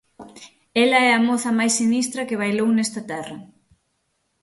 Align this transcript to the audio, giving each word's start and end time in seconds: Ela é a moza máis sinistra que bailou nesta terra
Ela 0.83 0.99
é 1.09 1.11
a 1.13 1.23
moza 1.27 1.51
máis 1.59 1.73
sinistra 1.79 2.27
que 2.27 2.39
bailou 2.41 2.69
nesta 2.71 3.01
terra 3.11 3.37